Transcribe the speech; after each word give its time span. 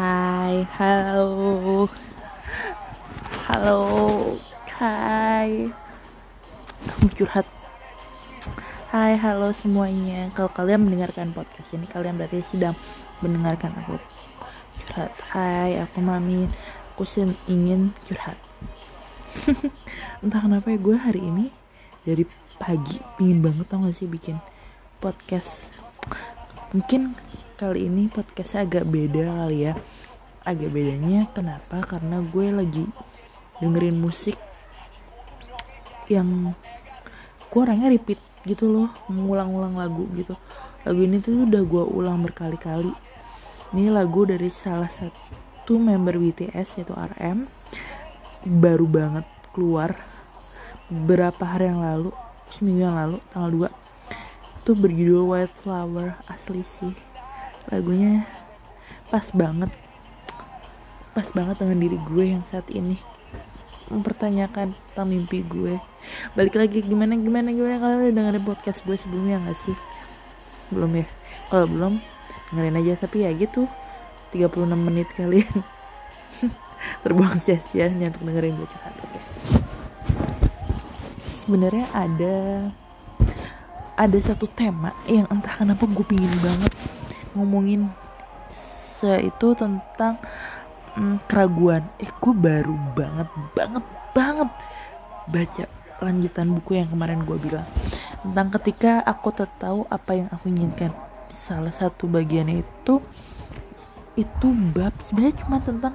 Hai, 0.00 0.64
halo, 0.80 1.84
halo, 3.44 3.80
hai, 4.80 5.68
kamu 6.88 7.08
curhat. 7.20 7.44
Hai, 8.88 9.12
halo 9.20 9.52
semuanya. 9.52 10.32
Kalau 10.32 10.48
kalian 10.56 10.88
mendengarkan 10.88 11.36
podcast 11.36 11.76
ini, 11.76 11.84
kalian 11.84 12.16
berarti 12.16 12.40
sedang 12.40 12.72
mendengarkan 13.20 13.76
aku 13.76 14.00
curhat. 14.80 15.12
Hai, 15.36 15.76
aku 15.84 16.00
Mami. 16.00 16.48
Aku 16.96 17.04
ingin 17.44 17.92
curhat. 18.00 18.40
Entah 20.24 20.40
kenapa 20.40 20.72
ya 20.72 20.80
gue 20.80 20.96
hari 20.96 21.20
ini 21.20 21.52
dari 22.08 22.24
pagi 22.56 23.04
pingin 23.20 23.44
banget 23.44 23.68
tau 23.68 23.84
gak 23.84 23.92
sih 23.92 24.08
bikin 24.08 24.40
podcast 24.96 25.89
mungkin 26.70 27.10
kali 27.58 27.90
ini 27.90 28.06
podcastnya 28.06 28.62
agak 28.62 28.86
beda 28.86 29.42
kali 29.42 29.66
ya. 29.66 29.74
Agak 30.46 30.70
bedanya 30.70 31.26
kenapa? 31.34 31.82
Karena 31.82 32.22
gue 32.22 32.46
lagi 32.54 32.84
dengerin 33.58 33.98
musik 33.98 34.38
yang 36.06 36.54
gue 37.50 37.60
orangnya 37.60 37.90
repeat 37.90 38.18
gitu 38.46 38.70
loh 38.70 38.88
mengulang-ulang 39.10 39.74
lagu 39.76 40.06
gitu. 40.14 40.32
Lagu 40.86 41.00
ini 41.02 41.18
tuh 41.20 41.44
udah 41.44 41.62
gue 41.66 41.84
ulang 41.90 42.22
berkali-kali. 42.24 42.94
Ini 43.74 43.90
lagu 43.92 44.24
dari 44.24 44.48
salah 44.48 44.88
satu 44.88 45.76
member 45.76 46.16
BTS 46.18 46.80
yaitu 46.80 46.94
RM 46.94 47.38
baru 48.46 48.86
banget 48.88 49.26
keluar 49.52 49.92
beberapa 50.88 51.44
hari 51.44 51.68
yang 51.68 51.84
lalu 51.84 52.10
seminggu 52.50 52.82
yang 52.82 52.96
lalu 52.96 53.18
tanggal 53.30 53.68
2 53.68 53.99
itu 54.60 54.76
berjudul 54.76 55.24
White 55.24 55.56
Flower 55.64 56.20
asli 56.28 56.60
sih. 56.60 56.92
Lagunya 57.72 58.28
pas 59.08 59.24
banget. 59.32 59.72
Pas 61.16 61.24
banget 61.32 61.64
dengan 61.64 61.80
diri 61.80 61.96
gue 61.96 62.24
yang 62.36 62.44
saat 62.44 62.68
ini. 62.68 63.00
Mempertanyakan 63.88 64.70
tentang 64.70 65.08
mimpi 65.08 65.40
gue. 65.48 65.80
Balik 66.36 66.60
lagi 66.60 66.84
gimana 66.84 67.16
gimana 67.16 67.48
gimana? 67.50 67.80
Kalian 67.80 67.98
udah 68.04 68.12
dengerin 68.12 68.44
podcast 68.44 68.84
gue 68.84 69.00
sebelumnya 69.00 69.40
gak 69.48 69.58
sih? 69.64 69.76
Belum 70.68 70.92
ya? 70.92 71.08
Kalau 71.48 71.66
belum 71.66 71.92
dengerin 72.52 72.78
aja. 72.84 72.92
Tapi 73.00 73.24
ya 73.24 73.32
gitu. 73.32 73.64
36 74.36 74.76
menit 74.76 75.08
kalian. 75.16 75.56
Terbuang 77.02 77.40
sia-sia 77.40 77.88
untuk 77.88 78.28
dengerin 78.28 78.60
gue 78.60 78.68
curhat. 78.68 78.94
Sebenarnya 81.42 81.88
ada 81.96 82.36
ada 84.00 84.16
satu 84.16 84.48
tema 84.48 84.96
yang 85.04 85.28
entah 85.28 85.52
kenapa 85.52 85.84
gue 85.84 86.04
pingin 86.08 86.32
banget 86.40 86.72
ngomongin 87.36 87.92
itu 89.04 89.56
tentang 89.56 90.20
mm, 90.96 91.24
keraguan. 91.24 91.84
Eh 92.00 92.08
gue 92.08 92.34
baru 92.36 92.72
banget 92.96 93.28
banget 93.56 93.84
banget 94.12 94.48
baca 95.28 95.64
lanjutan 96.00 96.48
buku 96.56 96.80
yang 96.80 96.88
kemarin 96.88 97.24
gue 97.28 97.36
bilang 97.40 97.68
tentang 98.24 98.48
ketika 98.60 99.04
aku 99.04 99.32
tahu 99.36 99.84
apa 99.88 100.10
yang 100.16 100.28
aku 100.32 100.48
inginkan. 100.52 100.92
Salah 101.32 101.72
satu 101.72 102.08
bagiannya 102.08 102.60
itu 102.60 103.00
itu 104.18 104.46
bab 104.76 104.92
sebenarnya 104.96 105.44
cuma 105.46 105.62
tentang 105.62 105.94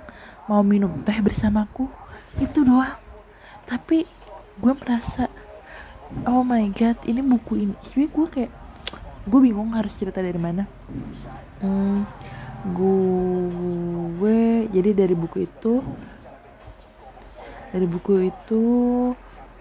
mau 0.50 0.66
minum 0.66 0.90
teh 1.06 1.18
bersamaku 1.22 1.90
itu 2.42 2.66
doang. 2.66 2.98
Tapi 3.66 4.06
gue 4.62 4.74
merasa 4.82 5.30
oh 6.26 6.42
my 6.46 6.70
god 6.72 6.98
ini 7.10 7.22
buku 7.22 7.68
ini. 7.68 7.74
Sebenernya 7.84 8.12
gue 8.14 8.28
kayak 8.32 8.52
gue 9.26 9.40
bingung 9.42 9.74
harus 9.74 9.94
cerita 9.98 10.22
dari 10.22 10.38
mana. 10.38 10.64
Hmm, 11.60 12.06
gue 12.72 14.70
jadi 14.70 14.92
dari 14.94 15.16
buku 15.18 15.46
itu 15.46 15.82
dari 17.74 17.88
buku 17.90 18.30
itu 18.30 18.64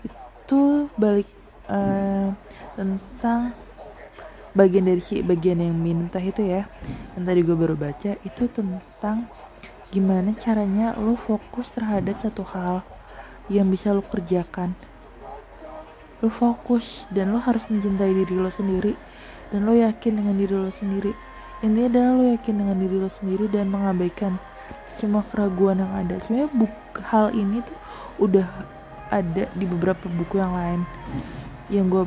itu 0.04 0.60
balik 0.94 1.28
uh, 1.66 2.30
tentang 2.76 3.56
bagian 4.54 4.86
dari 4.86 5.02
si 5.02 5.18
bagian 5.24 5.64
yang 5.64 5.74
minta 5.74 6.20
itu 6.20 6.44
ya. 6.44 6.68
Yang 7.16 7.24
tadi 7.24 7.40
gue 7.42 7.56
baru 7.56 7.74
baca 7.74 8.10
itu 8.20 8.44
tentang 8.52 9.26
gimana 9.90 10.34
caranya 10.34 10.92
lo 10.98 11.14
fokus 11.14 11.70
terhadap 11.70 12.18
satu 12.18 12.42
hal 12.50 12.82
yang 13.46 13.68
bisa 13.70 13.94
lo 13.94 14.02
kerjakan 14.02 14.74
lo 16.24 16.32
fokus 16.32 17.04
dan 17.12 17.36
lo 17.36 17.38
harus 17.44 17.68
mencintai 17.68 18.24
diri 18.24 18.32
lo 18.32 18.48
sendiri. 18.48 18.96
Dan 19.52 19.68
lo 19.68 19.76
yakin 19.76 20.24
dengan 20.24 20.34
diri 20.40 20.56
lo 20.56 20.72
sendiri. 20.72 21.12
Intinya 21.60 21.92
adalah 21.92 22.12
lo 22.16 22.24
yakin 22.32 22.54
dengan 22.56 22.76
diri 22.80 22.96
lo 22.96 23.10
sendiri 23.12 23.44
dan 23.52 23.68
mengabaikan 23.68 24.40
semua 24.96 25.20
keraguan 25.28 25.84
yang 25.84 25.92
ada. 25.92 26.16
Sebenarnya 26.24 26.50
buku 26.56 27.00
hal 27.04 27.36
ini 27.36 27.60
tuh 27.60 27.78
udah 28.24 28.48
ada 29.12 29.44
di 29.52 29.64
beberapa 29.68 30.08
buku 30.08 30.40
yang 30.40 30.56
lain. 30.56 30.80
Yang 31.68 31.86
gue 31.92 32.04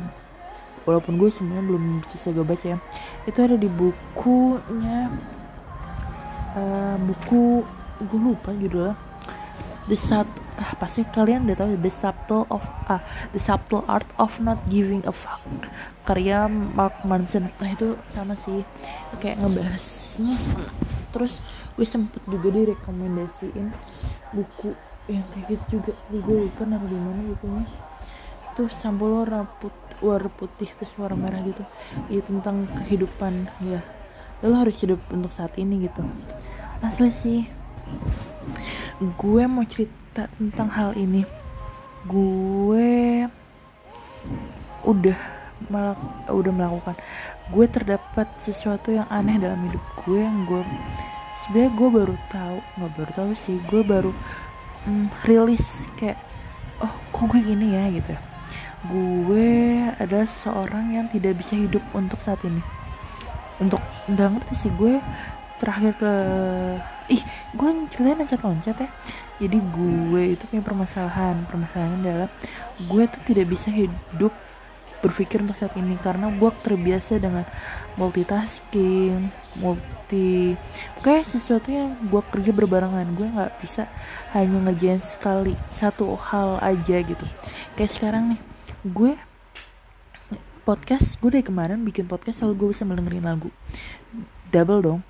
walaupun 0.88 1.14
gue 1.20 1.30
sebenarnya 1.30 1.64
belum 1.70 1.84
bisa 2.10 2.28
gue 2.34 2.42
baca 2.42 2.66
ya. 2.74 2.78
Itu 3.28 3.38
ada 3.44 3.54
di 3.54 3.70
bukunya 3.70 5.12
uh, 6.58 6.96
buku 7.06 7.62
gue 8.02 8.20
lupa 8.20 8.50
judulnya. 8.50 8.98
The 9.88 9.96
Sat 9.96 10.28
ah, 10.58 10.74
pasti 10.76 11.06
kalian 11.06 11.46
udah 11.46 11.56
tahu 11.56 11.78
the 11.78 11.92
subtle 11.92 12.44
of 12.50 12.62
ah 12.90 13.00
the 13.30 13.40
subtle 13.40 13.86
art 13.86 14.06
of 14.18 14.34
not 14.42 14.58
giving 14.66 15.00
a 15.06 15.14
fuck. 15.14 15.40
Karya 16.02 16.50
Mark 16.50 17.04
Manson. 17.06 17.46
Nah 17.62 17.70
itu 17.70 17.94
sama 18.10 18.34
sih. 18.34 18.66
Kayak 19.22 19.44
ngebahasnya 19.44 20.34
terus 21.14 21.40
gue 21.78 21.86
sempet 21.86 22.20
juga 22.26 22.50
direkomendasiin 22.50 23.70
buku 24.34 24.74
yang 25.08 25.24
kayak 25.32 25.46
gitu 25.54 25.64
juga. 25.78 25.92
Gue 26.10 26.48
lupa 26.48 26.62
naruh 26.66 26.88
di 26.88 26.98
mana 26.98 27.22
bukunya. 27.32 27.64
Itu 28.52 28.62
sampul 28.74 29.22
warna 29.22 29.46
putih, 29.62 29.96
warna 30.02 30.30
putih 30.34 30.68
terus 30.74 30.92
warna 30.98 31.16
merah 31.16 31.40
gitu. 31.46 31.62
Ya 32.10 32.20
tentang 32.26 32.66
kehidupan 32.84 33.46
ya. 33.62 33.80
Lo 34.42 34.54
harus 34.58 34.74
hidup 34.82 34.98
untuk 35.14 35.30
saat 35.30 35.54
ini 35.54 35.86
gitu. 35.86 36.02
Asli 36.82 37.10
sih. 37.14 37.42
Gue 38.98 39.46
mau 39.46 39.62
cerita 39.62 40.07
cerita 40.18 40.34
tentang 40.34 40.68
hal 40.74 40.90
ini. 40.98 41.22
Gue 42.10 43.22
udah 44.82 45.18
melak 45.70 45.98
udah 46.26 46.52
melakukan. 46.54 46.96
Gue 47.54 47.70
terdapat 47.70 48.26
sesuatu 48.42 48.90
yang 48.90 49.06
aneh 49.14 49.38
dalam 49.38 49.62
hidup 49.70 49.82
gue 50.02 50.18
yang 50.18 50.42
gue 50.50 50.62
sebenarnya 51.46 51.70
gue 51.78 51.88
baru 51.94 52.14
tahu 52.34 52.58
nggak 52.76 52.92
baru 52.98 53.10
tahu 53.14 53.30
sih 53.38 53.56
gue 53.70 53.82
baru 53.86 54.10
mm, 54.90 55.06
rilis 55.24 55.86
kayak 55.96 56.18
oh 56.82 56.92
kok 57.14 57.24
gue 57.30 57.40
gini 57.54 57.78
ya? 57.78 57.84
gitu. 57.94 58.14
Gue 58.90 59.78
adalah 60.02 60.26
seorang 60.26 60.98
yang 60.98 61.06
tidak 61.14 61.38
bisa 61.38 61.54
hidup 61.54 61.82
untuk 61.94 62.18
saat 62.18 62.42
ini. 62.42 62.62
Untuk 63.62 63.78
nggak 64.10 64.34
ngerti 64.34 64.54
sih 64.66 64.72
gue 64.74 64.98
terakhir 65.58 65.94
ke 65.98 66.12
ih 67.10 67.22
gue 67.54 67.70
ceritanya 67.90 68.22
loncat-loncat 68.22 68.76
ya 68.78 68.90
jadi 69.38 69.58
gue 69.62 70.22
itu 70.34 70.42
punya 70.50 70.62
permasalahan. 70.66 71.34
Permasalahannya 71.46 71.98
adalah 72.02 72.30
gue 72.90 73.02
tuh 73.06 73.22
tidak 73.30 73.46
bisa 73.54 73.70
hidup 73.70 74.34
berpikir 74.98 75.38
untuk 75.38 75.54
saat 75.54 75.78
ini 75.78 75.94
karena 76.02 76.26
gue 76.34 76.50
terbiasa 76.58 77.22
dengan 77.22 77.46
multitasking 77.94 79.14
multi 79.62 80.54
kayak 81.02 81.26
sesuatu 81.26 81.70
yang 81.70 81.94
gue 82.10 82.22
kerja 82.34 82.50
berbarengan. 82.50 83.06
Gue 83.14 83.30
nggak 83.30 83.62
bisa 83.62 83.86
hanya 84.34 84.58
ngerjain 84.68 84.98
sekali 84.98 85.54
satu 85.70 86.18
hal 86.18 86.58
aja 86.58 86.98
gitu. 86.98 87.26
Kayak 87.78 87.92
sekarang 87.94 88.22
nih 88.34 88.40
gue 88.82 89.12
podcast 90.66 91.14
gue 91.22 91.30
dari 91.30 91.46
kemarin 91.46 91.80
bikin 91.86 92.10
podcast 92.10 92.42
selalu 92.42 92.54
gue 92.58 92.68
bisa 92.74 92.82
mendengarin 92.82 93.22
lagu. 93.22 93.50
Double 94.50 94.82
dong 94.82 95.07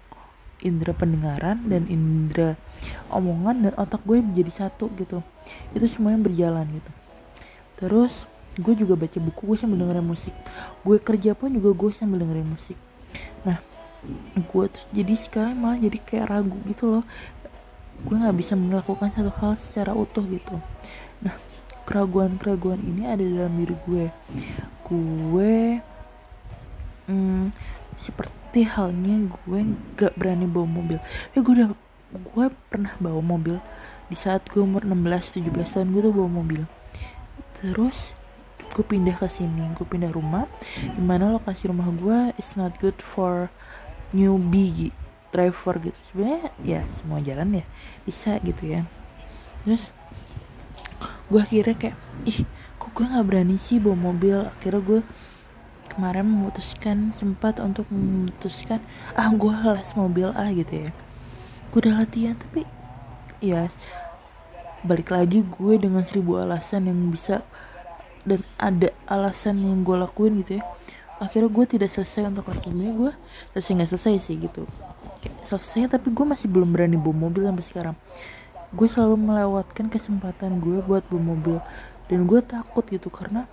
indera 0.62 0.90
pendengaran 0.94 1.70
dan 1.70 1.87
indera 1.87 2.58
omongan 3.14 3.70
dan 3.70 3.72
otak 3.78 4.02
gue 4.02 4.19
menjadi 4.19 4.66
satu 4.66 4.90
gitu. 4.99 5.22
Itu 5.75 5.87
semuanya 5.87 6.26
berjalan 6.26 6.66
gitu. 6.72 6.90
Terus 7.78 8.26
gue 8.58 8.75
juga 8.75 8.99
baca 8.99 9.19
buku 9.22 9.40
gue 9.55 9.56
sambil 9.58 9.87
dengerin 9.87 10.06
musik. 10.06 10.34
Gue 10.82 10.99
kerja 10.99 11.38
pun 11.38 11.55
juga 11.55 11.70
gue 11.75 11.90
sambil 11.94 12.26
dengerin 12.26 12.49
musik. 12.50 12.78
Nah 13.46 13.62
gue 14.34 14.64
tuh 14.70 14.84
jadi 14.94 15.14
sekarang 15.14 15.58
malah 15.58 15.78
jadi 15.78 15.99
kayak 16.02 16.26
ragu 16.26 16.58
gitu 16.66 16.84
loh. 16.99 17.04
Gue 18.02 18.14
nggak 18.19 18.37
bisa 18.38 18.54
melakukan 18.58 19.11
satu 19.14 19.31
hal 19.43 19.52
secara 19.54 19.94
utuh 19.94 20.26
gitu. 20.26 20.58
Nah 21.22 21.34
keraguan-keraguan 21.87 22.82
ini 22.82 23.06
ada 23.06 23.22
dalam 23.22 23.54
diri 23.54 23.75
gue. 23.87 24.06
Gue 24.82 25.78
hmm, 27.06 27.54
seperti 27.99 28.65
halnya 28.65 29.29
gue 29.29 29.61
gak 29.99 30.15
berani 30.15 30.47
bawa 30.47 30.67
mobil. 30.67 30.99
Ya 31.35 31.43
gue 31.43 31.53
udah 31.53 31.71
gue 32.15 32.47
pernah 32.71 32.95
bawa 33.03 33.21
mobil. 33.21 33.59
Di 34.09 34.17
saat 34.17 34.47
gue 34.49 34.62
umur 34.62 34.87
16-17 34.87 35.53
tahun 35.53 35.89
gue 35.93 36.03
tuh 36.06 36.15
bawa 36.15 36.31
mobil. 36.31 36.62
Terus 37.61 38.17
gue 38.73 38.85
pindah 38.87 39.19
ke 39.19 39.29
sini. 39.29 39.69
Gue 39.77 39.85
pindah 39.85 40.09
rumah 40.15 40.49
di 40.79 41.03
mana 41.03 41.35
lokasi 41.35 41.69
rumah 41.69 41.91
gue 41.93 42.33
is 42.41 42.56
not 42.56 42.73
good 42.81 42.97
for 43.03 43.53
newbie 44.15 44.95
driver 45.29 45.77
gitu. 45.83 45.99
Sebenarnya 46.09 46.49
ya 46.65 46.81
semua 46.89 47.21
jalan 47.21 47.61
ya 47.61 47.65
bisa 48.06 48.41
gitu 48.41 48.65
ya. 48.65 48.89
Terus 49.67 49.93
gue 51.29 51.41
akhirnya 51.43 51.77
kayak 51.77 51.97
ih 52.25 52.49
kok 52.81 52.91
gue 52.97 53.05
nggak 53.05 53.27
berani 53.29 53.61
sih 53.61 53.77
bawa 53.77 53.99
mobil? 54.15 54.49
Akhirnya 54.49 54.81
gue 54.81 55.00
kemarin 55.88 56.29
memutuskan 56.29 57.11
sempat 57.17 57.58
untuk 57.58 57.88
memutuskan 57.88 58.79
ah 59.17 59.32
gue 59.32 59.52
les 59.52 59.90
mobil 59.96 60.29
ah 60.37 60.49
gitu 60.52 60.88
ya. 60.88 60.90
Gue 61.73 61.79
udah 61.85 62.05
latihan 62.05 62.37
tapi 62.37 62.69
ya 63.40 63.67
balik 64.87 65.11
lagi 65.11 65.43
gue 65.43 65.75
dengan 65.81 66.06
seribu 66.06 66.38
alasan 66.38 66.87
yang 66.87 66.99
bisa 67.11 67.43
dan 68.23 68.38
ada 68.61 68.94
alasan 69.08 69.58
yang 69.58 69.82
gue 69.82 69.96
lakuin 69.96 70.38
gitu 70.44 70.61
ya. 70.61 70.64
Akhirnya 71.19 71.50
gue 71.50 71.64
tidak 71.67 71.90
selesai 71.90 72.31
untuk 72.31 72.46
sebenarnya 72.46 72.94
gue 72.94 73.12
selesai 73.56 73.73
nggak 73.75 73.90
selesai 73.90 74.14
sih 74.23 74.37
gitu. 74.38 74.62
Kayak 75.19 75.35
selesai 75.43 75.99
tapi 75.99 76.14
gue 76.14 76.23
masih 76.23 76.46
belum 76.46 76.70
berani 76.70 76.94
bawa 76.94 77.26
mobil 77.26 77.43
sampai 77.50 77.67
sekarang. 77.67 77.96
Gue 78.70 78.87
selalu 78.87 79.17
melewatkan 79.19 79.90
kesempatan 79.90 80.62
gue 80.62 80.79
buat 80.87 81.02
bawa 81.11 81.23
mobil. 81.35 81.58
Dan 82.06 82.25
gue 82.25 82.40
takut 82.40 82.87
gitu 82.87 83.11
karena 83.11 83.50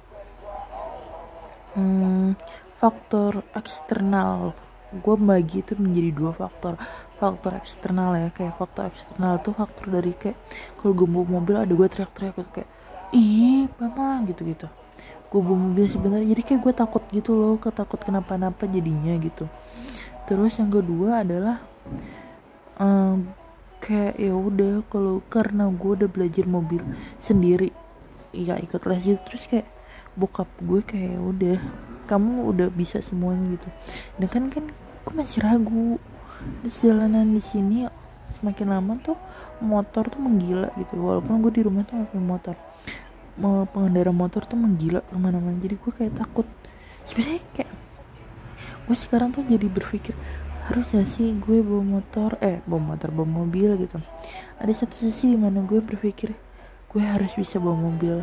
hmm, 1.75 2.39
faktor 2.80 3.44
eksternal. 3.54 4.56
Gue 4.95 5.16
bagi 5.19 5.60
itu 5.62 5.75
menjadi 5.75 6.12
dua 6.16 6.31
faktor. 6.31 6.80
Faktor 7.16 7.56
eksternal 7.56 8.16
ya 8.19 8.30
kayak 8.31 8.56
faktor 8.60 8.92
eksternal 8.92 9.39
tuh 9.39 9.56
faktor 9.56 9.88
dari 9.88 10.12
kayak 10.16 10.36
kalau 10.80 10.92
gue 10.92 11.07
bawa 11.07 11.25
mobil 11.39 11.56
ada 11.56 11.72
gue 11.72 11.88
teriak-teriak 11.88 12.36
kayak 12.51 12.69
ih 13.16 13.72
mama 13.80 14.19
gitu 14.27 14.44
gitu 14.44 14.68
gue 15.36 15.42
bawa 15.44 15.57
mobil 15.68 15.88
sebenarnya 15.92 16.27
jadi 16.31 16.42
kayak 16.48 16.62
gue 16.63 16.74
takut 16.75 17.04
gitu 17.12 17.31
loh 17.36 17.56
ketakut 17.60 18.00
kenapa-napa 18.00 18.72
jadinya 18.72 19.12
gitu. 19.19 19.51
Terus 20.24 20.56
yang 20.63 20.72
kedua 20.72 21.27
adalah 21.27 21.60
um, 22.80 23.27
kayak 23.83 24.16
ya 24.16 24.33
udah 24.33 24.81
kalau 24.88 25.22
karena 25.27 25.68
gue 25.69 25.92
udah 25.92 26.10
belajar 26.10 26.45
mobil 26.48 26.81
sendiri 27.22 27.69
ya 28.33 28.56
ikut 28.57 28.81
les 28.88 29.04
gitu 29.06 29.22
terus 29.27 29.44
kayak 29.45 29.68
bokap 30.16 30.48
gue 30.64 30.80
kayak 30.82 31.16
ya 31.16 31.22
udah 31.22 31.58
kamu 32.08 32.50
udah 32.50 32.68
bisa 32.72 33.04
semuanya 33.04 33.60
gitu. 33.60 33.70
Dan 34.20 34.28
kan 34.32 34.44
kan 34.50 34.66
gue 34.76 35.14
masih 35.14 35.44
ragu. 35.44 36.00
Terus 36.64 36.78
jalanan 36.84 37.32
di 37.36 37.42
sini 37.42 37.88
semakin 38.36 38.68
lama 38.72 39.00
tuh 39.00 39.18
motor 39.64 40.08
tuh 40.08 40.22
menggila 40.24 40.72
gitu. 40.80 40.96
Walaupun 40.98 41.44
gue 41.46 41.52
di 41.60 41.62
rumah 41.66 41.84
tuh 41.84 42.06
punya 42.10 42.24
motor. 42.24 42.56
Pengendara 43.72 44.16
motor 44.16 44.48
tuh 44.48 44.56
menggila 44.56 45.04
ke 45.04 45.16
mana-mana. 45.20 45.60
Jadi 45.60 45.76
gue 45.76 45.92
kayak 45.92 46.14
takut. 46.16 46.48
Sebenarnya 47.04 47.42
kayak 47.54 47.72
gue 48.86 48.96
sekarang 48.98 49.34
tuh 49.34 49.42
jadi 49.44 49.66
berpikir 49.66 50.14
harus 50.66 50.90
gak 50.90 51.06
sih 51.06 51.38
gue 51.38 51.62
bawa 51.62 52.02
motor 52.02 52.42
eh 52.42 52.58
bawa 52.66 52.94
motor 52.94 53.10
bawa 53.14 53.46
mobil 53.46 53.78
gitu. 53.82 53.98
Ada 54.58 54.86
satu 54.86 54.98
sisi 54.98 55.34
di 55.34 55.38
mana 55.38 55.62
gue 55.62 55.78
berpikir 55.78 56.34
gue 56.90 57.04
harus 57.04 57.34
bisa 57.38 57.58
bawa 57.62 57.78
mobil 57.78 58.22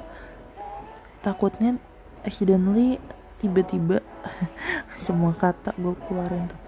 takutnya 1.22 1.78
accidentally 2.26 2.98
tiba-tiba 3.38 4.02
semua 5.04 5.34
kata 5.34 5.74
gue 5.78 5.94
keluarin 6.06 6.50
tuh. 6.50 6.60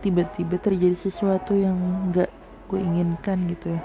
Tiba-tiba 0.00 0.56
terjadi 0.56 0.96
sesuatu 0.96 1.52
yang 1.56 1.76
nggak 2.12 2.30
gue 2.68 2.80
inginkan 2.80 3.36
gitu 3.52 3.72
ya. 3.76 3.80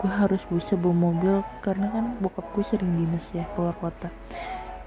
Gue 0.00 0.08
harus 0.08 0.40
bisa 0.48 0.76
bawa 0.76 1.12
mobil 1.12 1.44
karena 1.60 1.92
kan 1.92 2.04
bokap 2.20 2.48
gue 2.56 2.64
sering 2.64 3.04
dinas 3.04 3.24
ya 3.32 3.44
keluar 3.56 3.76
kota. 3.76 4.08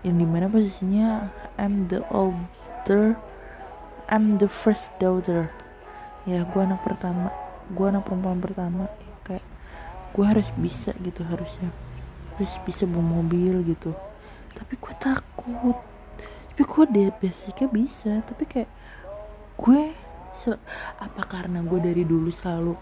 Yang 0.02 0.16
di 0.22 0.28
mana 0.30 0.46
posisinya 0.50 1.30
I'm 1.58 1.90
the 1.90 2.02
older 2.14 3.18
I'm 4.10 4.38
the 4.42 4.50
first 4.50 4.86
daughter. 5.02 5.50
Ya 6.26 6.46
gue 6.46 6.62
anak 6.62 6.82
pertama 6.82 7.30
gue 7.74 7.86
anak 7.86 8.06
perempuan 8.06 8.42
pertama. 8.42 8.90
Kayak 9.26 9.46
gue 10.18 10.26
harus 10.26 10.50
bisa 10.58 10.98
gitu 11.02 11.22
harusnya. 11.26 11.70
Harus 12.34 12.54
bisa 12.66 12.90
bawa 12.90 13.22
mobil 13.22 13.62
gitu 13.70 13.94
tapi 14.54 14.74
gue 14.78 14.94
takut. 15.02 15.78
Tapi 16.54 16.62
gue 16.64 16.84
deh 16.92 17.10
basicnya 17.20 17.68
bisa 17.68 18.12
tapi 18.28 18.44
kayak 18.46 18.70
gue 19.56 19.82
apa 21.02 21.22
karena 21.26 21.66
gue 21.66 21.80
dari 21.82 22.06
dulu 22.06 22.30
selalu 22.30 22.78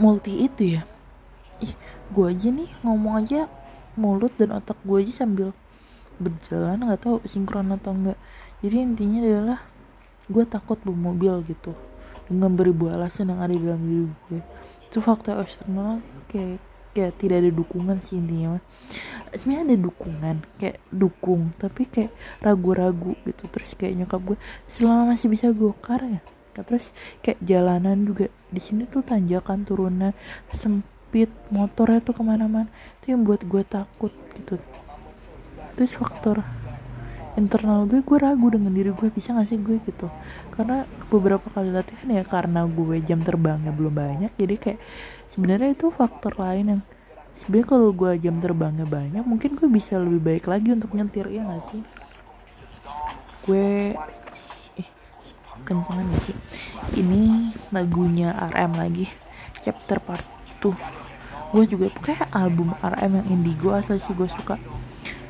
multi 0.00 0.48
itu 0.48 0.80
ya? 0.80 0.82
Ih 1.60 1.76
gue 2.08 2.24
aja 2.24 2.48
nih 2.48 2.70
ngomong 2.80 3.20
aja 3.20 3.50
mulut 3.98 4.32
dan 4.40 4.56
otak 4.56 4.80
gue 4.80 5.04
aja 5.04 5.24
sambil 5.24 5.52
berjalan 6.16 6.80
nggak 6.80 7.02
tahu 7.04 7.20
sinkron 7.28 7.68
atau 7.76 7.92
enggak 7.92 8.16
jadi 8.64 8.80
intinya 8.80 9.20
adalah 9.20 9.60
gue 10.30 10.44
takut 10.48 10.80
bawa 10.80 11.12
mobil 11.12 11.44
gitu. 11.44 11.76
Dengan 12.30 12.54
beribu 12.54 12.88
alasan 12.88 13.28
yang 13.28 13.44
ada 13.44 13.52
di 13.52 13.60
dalam 13.60 13.82
diri 13.84 14.06
gue 14.30 14.40
itu 14.88 14.98
faktor 15.00 15.40
eksternal 15.40 16.04
kayak 16.28 16.60
kayak 16.92 17.16
tidak 17.16 17.36
ada 17.42 17.50
dukungan 17.50 17.98
sih 18.04 18.20
intinya 18.20 18.60
sebenarnya 19.32 19.64
ada 19.72 19.76
dukungan 19.80 20.36
kayak 20.60 20.78
dukung 20.92 21.42
tapi 21.56 21.88
kayak 21.88 22.12
ragu-ragu 22.44 23.16
gitu. 23.24 23.44
Terus 23.48 23.70
kayak 23.76 24.04
nyokap 24.04 24.20
gue 24.32 24.38
selama 24.72 25.16
masih 25.16 25.28
bisa 25.32 25.48
gokar 25.52 26.00
ya? 26.04 26.20
Terus 26.52 26.92
kayak 27.24 27.40
jalanan 27.40 28.04
juga 28.04 28.28
di 28.52 28.60
sini 28.60 28.84
tuh 28.84 29.00
tanjakan 29.00 29.64
turunan 29.64 30.12
sempit 30.52 31.32
motornya 31.48 32.04
tuh 32.04 32.14
ke 32.16 32.22
mana-mana. 32.22 32.68
Itu 33.00 33.16
yang 33.16 33.24
buat 33.24 33.40
gue 33.44 33.62
takut 33.64 34.12
gitu. 34.36 34.60
Terus 35.76 35.92
faktor 35.96 36.44
internal 37.32 37.88
gue 37.88 38.04
gue 38.04 38.18
ragu 38.20 38.52
dengan 38.52 38.76
diri 38.76 38.92
gue 38.92 39.08
bisa 39.08 39.32
gak 39.32 39.48
sih 39.48 39.56
gue? 39.56 39.80
Gitu. 39.80 40.12
Karena 40.52 40.84
beberapa 41.08 41.48
kali 41.48 41.72
latihan 41.72 42.08
ya 42.12 42.24
karena 42.28 42.68
gue 42.68 43.00
jam 43.00 43.24
terbangnya 43.24 43.72
belum 43.72 43.92
banyak 43.92 44.32
jadi 44.36 44.54
kayak 44.60 44.80
sebenarnya 45.32 45.72
itu 45.72 45.88
faktor 45.88 46.36
lain 46.36 46.76
yang 46.76 46.82
sebenarnya 47.32 47.68
kalau 47.72 47.88
gue 47.96 48.12
jam 48.20 48.36
terbangnya 48.38 48.84
banyak 48.84 49.24
mungkin 49.24 49.56
gue 49.56 49.68
bisa 49.72 49.96
lebih 49.96 50.20
baik 50.20 50.44
lagi 50.46 50.76
untuk 50.76 50.92
nyetir 50.92 51.26
ya 51.32 51.42
gak 51.48 51.64
sih? 51.72 51.82
Gue 53.48 53.96
eh 54.76 54.88
kencengan 55.64 56.06
gak 56.12 56.22
sih. 56.28 56.36
Ini 57.00 57.52
lagunya 57.72 58.36
RM 58.36 58.72
lagi 58.76 59.08
chapter 59.64 59.98
part 59.98 60.22
tuh 60.60 60.76
gue 61.52 61.64
juga 61.68 61.88
kayak 62.00 62.32
album 62.32 62.72
RM 62.80 63.24
yang 63.24 63.26
indigo 63.32 63.72
asal 63.72 63.96
sih 63.96 64.12
gue 64.12 64.28
suka. 64.28 64.60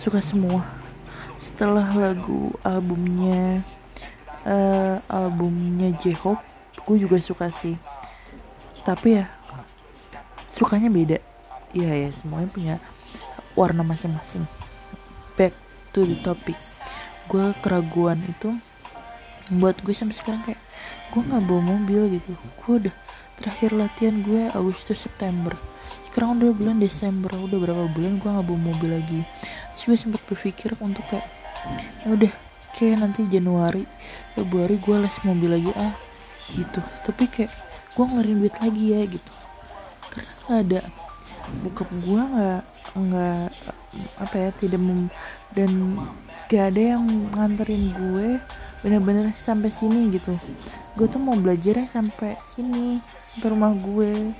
Suka 0.03 0.19
semua. 0.19 0.67
Setelah 1.39 1.87
lagu 1.95 2.51
albumnya 2.67 3.59
uh, 4.47 4.99
albumnya 5.07 5.95
J-Hope 5.95 6.43
gue 6.83 6.97
juga 6.99 7.23
suka 7.23 7.47
sih. 7.47 7.79
Tapi 8.83 9.23
ya 9.23 9.31
sukanya 10.57 10.89
beda. 10.93 11.19
Iya 11.73 12.09
ya 12.09 12.11
semuanya 12.13 12.49
punya 12.53 12.75
warna 13.57 13.81
masing-masing. 13.81 14.45
Back 15.37 15.57
to 15.97 16.05
the 16.05 16.17
topic. 16.21 16.57
Gue 17.29 17.53
keraguan 17.65 18.21
itu 18.21 18.53
buat 19.57 19.77
gue 19.81 19.95
sampai 19.97 20.17
sekarang 20.17 20.43
kayak 20.45 20.61
gue 21.13 21.23
nggak 21.25 21.45
bawa 21.49 21.63
mobil 21.77 22.21
gitu. 22.21 22.37
Gue 22.65 22.73
udah 22.89 22.95
terakhir 23.41 23.71
latihan 23.73 24.17
gue 24.21 24.53
Agustus 24.53 25.01
September. 25.01 25.57
Sekarang 26.13 26.37
udah 26.37 26.53
bulan 26.53 26.77
Desember 26.77 27.33
udah 27.33 27.59
berapa 27.59 27.85
bulan 27.97 28.21
gue 28.21 28.29
nggak 28.29 28.47
bawa 28.47 28.61
mobil 28.61 28.91
lagi. 28.93 29.21
Terus 29.77 29.83
gue 29.89 29.99
sempat 29.99 30.21
berpikir 30.29 30.77
untuk 30.81 31.05
kayak 31.09 31.25
ya 32.05 32.09
udah 32.13 32.33
kayak 32.77 33.01
nanti 33.01 33.23
Januari 33.31 33.87
Februari 34.35 34.77
gue 34.77 34.97
les 35.01 35.17
mobil 35.25 35.51
lagi 35.57 35.73
ah 35.81 35.95
gitu. 36.53 36.81
Tapi 37.09 37.25
kayak 37.33 37.53
gue 37.97 38.05
ngeluarin 38.05 38.37
duit 38.41 38.57
lagi 38.61 38.85
ya 38.93 39.01
gitu 39.09 39.33
karena 40.11 40.33
gak 40.47 40.59
ada. 40.67 40.81
Bokap 41.63 41.91
gue 41.91 42.23
nggak 42.23 42.63
nggak 42.93 43.45
apa 44.23 44.35
ya 44.39 44.51
tidak 44.57 44.81
mem 44.81 45.11
dan 45.53 45.71
gak 46.47 46.73
ada 46.73 46.83
yang 46.97 47.05
nganterin 47.35 47.85
gue 47.93 48.29
bener-bener 48.83 49.31
sampai 49.37 49.71
sini 49.71 50.11
gitu. 50.11 50.33
Gue 50.99 51.07
tuh 51.07 51.23
mau 51.23 51.37
belajar 51.39 51.83
sampai 51.87 52.35
sini 52.55 52.99
ke 53.39 53.47
rumah 53.47 53.75
gue. 53.75 54.35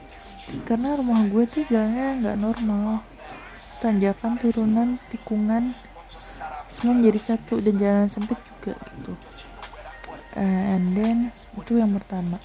Karena 0.67 0.99
rumah 0.99 1.23
gue 1.31 1.45
tuh 1.47 1.63
jalannya 1.71 2.23
nggak 2.23 2.39
normal. 2.39 3.03
Tanjakan 3.83 4.39
turunan 4.39 4.99
tikungan 5.11 5.75
semua 6.83 6.99
menjadi 6.99 7.35
satu 7.35 7.63
dan 7.63 7.75
jalan 7.79 8.09
sempit 8.11 8.39
juga 8.43 8.75
gitu 8.99 9.15
and 10.37 10.85
then 10.97 11.29
itu 11.59 11.79
yang 11.79 11.93
pertama. 11.97 12.37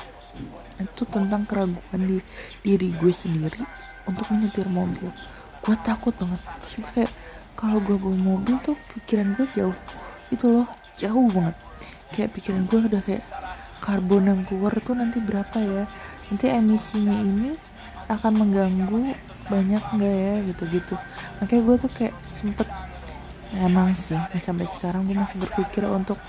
Itu 0.77 1.09
tentang 1.09 1.47
keraguan 1.49 2.01
di 2.05 2.17
diri 2.61 2.93
gue 3.01 3.09
sendiri 3.09 3.65
untuk 4.05 4.29
menyetir 4.29 4.69
mobil. 4.69 5.09
Gue 5.65 5.75
takut 5.81 6.13
banget. 6.21 6.45
Terus 6.61 6.85
kayak 6.93 7.11
kalau 7.57 7.81
gue 7.81 7.97
bawa 7.97 8.17
mobil 8.37 8.55
tuh 8.61 8.77
pikiran 8.93 9.33
gue 9.33 9.47
jauh. 9.57 9.77
Itu 10.29 10.45
loh 10.45 10.67
jauh 10.99 11.27
banget. 11.33 11.55
Kayak 12.13 12.29
pikiran 12.37 12.61
gue 12.69 12.79
udah 12.87 13.01
kayak 13.01 13.23
karbon 13.81 14.23
yang 14.29 14.41
keluar 14.45 14.73
tuh 14.79 14.93
nanti 14.93 15.17
berapa 15.19 15.57
ya? 15.57 15.83
Nanti 16.29 16.45
emisinya 16.45 17.17
ini 17.25 17.57
akan 18.07 18.33
mengganggu 18.37 19.17
banyak 19.49 19.81
nggak 19.81 20.15
ya? 20.15 20.35
Gitu-gitu. 20.45 20.95
Makanya 21.41 21.61
gue 21.65 21.75
tuh 21.81 21.91
kayak 21.97 22.15
sempet 22.21 22.67
emang 23.55 23.95
sih 23.95 24.19
sampai 24.43 24.67
sekarang 24.75 25.07
gue 25.07 25.15
masih 25.15 25.39
berpikir 25.47 25.87
untuk 25.87 26.19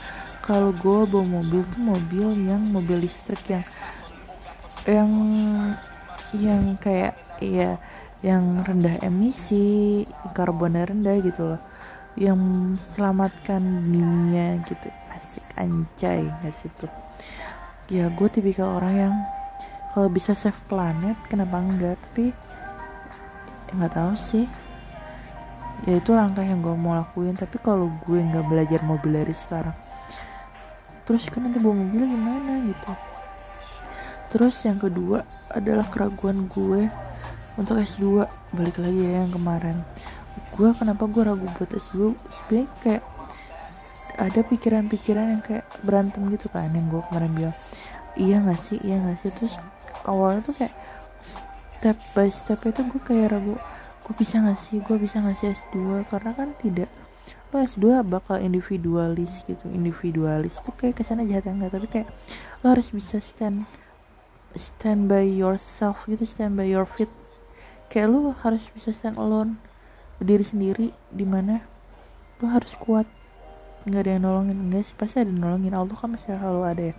kalau 0.44 0.70
gue 0.70 0.98
bawa 1.10 1.42
mobil 1.42 1.66
tuh 1.74 1.82
mobil 1.82 2.26
yang 2.46 2.62
mobil 2.70 3.02
listrik 3.02 3.42
yang 3.50 3.66
yang 4.88 5.10
yang 6.36 6.62
kayak 6.80 7.18
ya 7.42 7.76
yang 8.24 8.66
rendah 8.66 8.98
emisi 9.06 10.02
karbonnya 10.34 10.90
rendah 10.90 11.16
gitu 11.22 11.54
loh. 11.54 11.60
Yang 12.18 12.40
selamatkan 12.96 13.62
dunia 13.62 14.58
gitu. 14.66 14.88
Asik 15.14 15.46
anjay 15.54 16.26
nggak 16.26 16.54
sih 16.54 16.70
tuh. 16.74 16.90
Ya 17.92 18.10
gue 18.10 18.28
tipikal 18.28 18.82
orang 18.82 18.94
yang 18.94 19.14
kalau 19.94 20.10
bisa 20.10 20.34
save 20.34 20.58
planet 20.66 21.14
kenapa 21.30 21.62
enggak? 21.62 21.96
Tapi 22.10 22.34
nggak 23.76 23.92
tahu 23.94 24.14
sih 24.16 24.48
ya 25.86 25.94
itu 26.00 26.10
langkah 26.16 26.42
yang 26.42 26.64
gue 26.64 26.74
mau 26.74 26.98
lakuin 26.98 27.38
tapi 27.38 27.60
kalau 27.62 27.92
gue 28.08 28.18
nggak 28.18 28.46
belajar 28.50 28.80
mobil 28.82 29.14
dari 29.14 29.34
sekarang 29.36 29.76
terus 31.08 31.30
kan 31.32 31.40
nanti 31.40 31.56
bawa 31.56 31.72
mobil 31.72 32.04
gimana 32.04 32.68
gitu. 32.68 32.92
Terus 34.28 34.60
yang 34.68 34.76
kedua 34.76 35.24
adalah 35.56 35.88
keraguan 35.88 36.52
gue 36.52 36.84
untuk 37.56 37.80
S2 37.80 38.28
balik 38.52 38.76
lagi 38.76 39.08
ya 39.08 39.24
yang 39.24 39.32
kemarin. 39.32 39.76
Gue 40.52 40.68
kenapa 40.76 41.08
gue 41.08 41.24
ragu 41.24 41.48
buat 41.56 41.70
S2 41.72 42.12
sebenernya 42.12 42.68
kayak 42.84 43.04
ada 44.20 44.40
pikiran-pikiran 44.44 45.26
yang 45.32 45.42
kayak 45.42 45.64
berantem 45.80 46.28
gitu 46.28 46.52
kan 46.52 46.68
yang 46.76 46.84
gue 46.92 47.00
kemarin 47.08 47.32
bilang 47.32 47.56
iya 48.20 48.36
gak 48.44 48.60
sih? 48.60 48.78
Iya 48.84 48.96
gak 49.00 49.16
sih? 49.24 49.30
Terus 49.32 49.54
awalnya 50.04 50.44
tuh 50.44 50.54
kayak 50.60 50.74
step 51.72 51.96
by 52.12 52.28
step 52.28 52.60
itu 52.68 52.84
gue 52.84 53.00
kayak 53.00 53.32
ragu 53.32 53.56
gue 54.08 54.16
bisa 54.16 54.40
gak 54.40 54.56
sih? 54.56 54.80
Gue 54.80 54.96
bisa 54.96 55.20
gak 55.20 55.36
sih 55.36 55.52
S2 55.52 56.08
karena 56.08 56.32
kan 56.32 56.56
tidak. 56.64 56.88
Lo 57.52 57.60
S2 57.60 58.00
bakal 58.08 58.40
individualis 58.40 59.44
gitu. 59.44 59.68
Individualis 59.68 60.64
tuh 60.64 60.72
kayak 60.72 60.96
ke 60.96 61.02
sana 61.04 61.28
jahat 61.28 61.44
enggak 61.44 61.76
tapi 61.76 61.86
kayak 61.92 62.08
lo 62.64 62.72
harus 62.72 62.88
bisa 62.88 63.20
stand 63.20 63.68
stand 64.56 65.12
by 65.12 65.28
yourself 65.28 66.08
gitu. 66.08 66.24
Stand 66.24 66.56
by 66.56 66.64
your 66.64 66.88
feet. 66.88 67.12
Kayak 67.92 68.16
lo 68.16 68.32
harus 68.32 68.64
bisa 68.72 68.96
stand 68.96 69.20
alone 69.20 69.60
berdiri 70.16 70.44
sendiri 70.44 70.86
di 71.12 71.28
mana 71.28 71.60
lo 72.40 72.48
harus 72.48 72.72
kuat. 72.80 73.04
Nggak 73.84 74.08
ada 74.08 74.10
yang 74.16 74.24
nolongin. 74.24 74.56
Enggak 74.72 74.88
sih? 74.88 74.96
Pasti 74.96 75.20
ada 75.20 75.28
yang 75.28 75.44
nolongin. 75.44 75.76
Allah 75.76 75.96
kan 76.00 76.16
masih 76.16 76.32
selalu 76.32 76.62
ada 76.64 76.82
ya. 76.88 76.94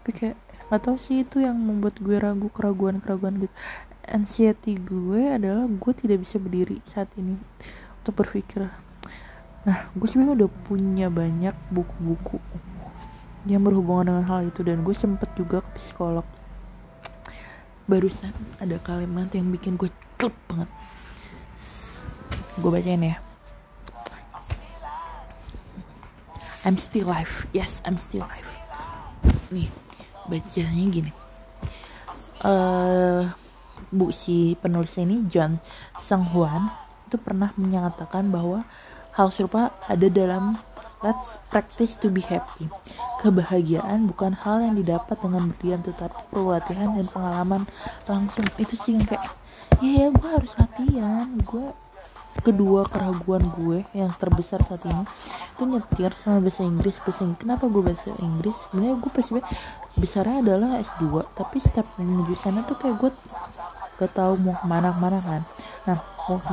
Tapi 0.00 0.10
kayak 0.16 0.36
nggak 0.68 0.80
tahu 0.80 0.96
sih 0.96 1.24
itu 1.24 1.44
yang 1.44 1.56
membuat 1.60 1.96
gue 2.00 2.16
ragu 2.16 2.48
keraguan 2.52 3.00
keraguan 3.00 3.40
gitu 3.40 3.52
anxiety 4.10 4.76
gue 4.76 5.32
adalah 5.32 5.68
gue 5.68 5.92
tidak 5.96 6.24
bisa 6.24 6.40
berdiri 6.40 6.80
saat 6.84 7.08
ini 7.16 7.36
untuk 8.02 8.24
berpikir. 8.24 8.68
Nah 9.68 9.78
gue 9.92 10.06
sebenarnya 10.08 10.44
udah 10.44 10.50
punya 10.64 11.06
banyak 11.12 11.56
buku-buku 11.72 12.40
yang 13.48 13.64
berhubungan 13.64 14.12
dengan 14.12 14.24
hal 14.28 14.40
itu 14.48 14.60
dan 14.64 14.84
gue 14.84 14.96
sempet 14.96 15.28
juga 15.36 15.60
ke 15.60 15.70
psikolog. 15.80 16.24
Barusan 17.88 18.32
ada 18.60 18.76
kalimat 18.80 19.32
yang 19.32 19.48
bikin 19.48 19.80
gue 19.80 19.88
klep 20.20 20.34
banget. 20.48 20.68
Gue 22.60 22.70
bacain 22.72 23.00
ya. 23.00 23.16
I'm 26.66 26.76
still 26.76 27.08
alive. 27.08 27.32
Yes 27.56 27.80
I'm 27.88 27.96
still 27.96 28.24
alive. 28.24 28.48
Nih 29.48 29.72
bacanya 30.28 30.84
gini. 30.92 31.12
Uh, 32.44 33.32
bu 33.88 34.12
si 34.12 34.54
penulis 34.60 34.96
ini 35.00 35.24
John 35.28 35.60
Sang 35.98 36.24
Huan 36.32 36.68
itu 37.08 37.16
pernah 37.16 37.52
menyatakan 37.56 38.28
bahwa 38.28 38.64
hal 39.16 39.28
serupa 39.32 39.72
ada 39.88 40.06
dalam 40.12 40.56
Let's 40.98 41.38
practice 41.54 41.94
to 42.02 42.10
be 42.10 42.18
happy. 42.18 42.66
Kebahagiaan 43.22 44.10
bukan 44.10 44.34
hal 44.34 44.66
yang 44.66 44.74
didapat 44.74 45.14
dengan 45.22 45.54
berdiam, 45.54 45.78
tetapi 45.78 46.26
perlu 46.34 46.50
latihan 46.50 46.90
dan 46.90 47.06
pengalaman 47.06 47.62
langsung. 48.10 48.42
Itu 48.58 48.74
sih 48.74 48.98
yang 48.98 49.06
kayak, 49.06 49.22
ya 49.78 49.90
ya 49.94 50.06
gue 50.10 50.26
harus 50.26 50.58
latihan. 50.58 51.38
Gue 51.46 51.70
kedua 52.42 52.86
keraguan 52.86 53.46
gue 53.62 53.86
yang 53.94 54.10
terbesar 54.14 54.62
saat 54.66 54.86
ini 54.86 55.04
itu 55.54 55.62
nyetir 55.66 56.12
sama 56.14 56.38
bahasa 56.38 56.62
Inggris 56.62 56.96
Inggris 57.02 57.34
kenapa 57.34 57.66
gue 57.66 57.82
bahasa 57.82 58.14
Inggris 58.22 58.54
sebenarnya 58.54 58.94
gue 59.02 59.10
pasti 59.10 59.40
besarnya 59.98 60.38
adalah 60.46 60.70
S2 60.78 61.34
tapi 61.34 61.56
setiap 61.58 61.86
menuju 61.98 62.34
sana 62.38 62.62
tuh 62.62 62.78
kayak 62.78 62.94
gue 63.02 63.10
gak 63.98 64.10
tahu 64.14 64.38
mau 64.40 64.54
ke 64.54 64.66
mana 64.66 64.94
ke 64.94 65.00
mana 65.02 65.18
kan. 65.20 65.42
Nah 65.90 65.98